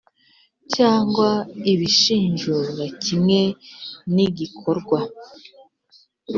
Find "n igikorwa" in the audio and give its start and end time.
4.13-4.99